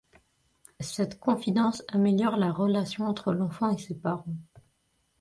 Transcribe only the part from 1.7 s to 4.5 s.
améliore la relation entre l’enfant et ses parents.